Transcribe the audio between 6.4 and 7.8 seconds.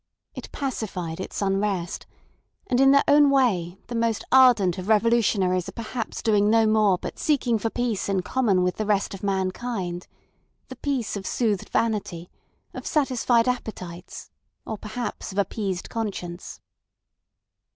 no more but seeking for